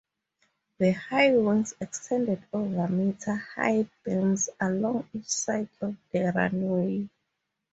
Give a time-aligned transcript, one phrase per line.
[0.79, 7.07] The high wings extended over meter high berms along each side of the runway.